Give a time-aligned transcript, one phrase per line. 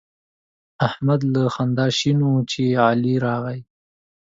[0.87, 3.59] احمد له خندا شین وو چې علي راغی.